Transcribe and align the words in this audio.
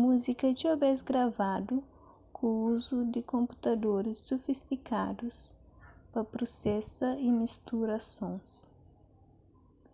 múzika 0.00 0.44
é 0.50 0.52
txeu 0.56 0.74
bês 0.82 0.98
gravadu 1.10 1.74
ku 2.36 2.44
uzu 2.70 2.98
di 3.12 3.20
konputadoris 3.32 4.18
sufistikadus 4.28 5.38
pa 6.12 6.20
prusesa 6.32 7.08
y 7.26 7.28
mistura 7.40 7.96
sons 8.14 8.50